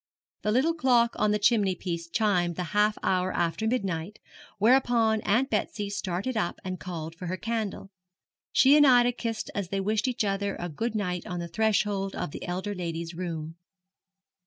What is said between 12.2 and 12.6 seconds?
the